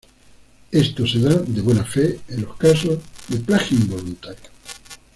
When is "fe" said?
1.83-2.21